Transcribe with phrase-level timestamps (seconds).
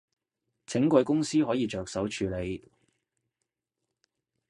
[0.65, 2.71] 請貴公司可以着手處理